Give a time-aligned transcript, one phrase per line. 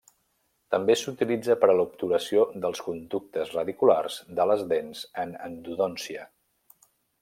[0.75, 6.31] També s'utilitza per a l'obturació dels conductes radiculars de les dents en endodòncia.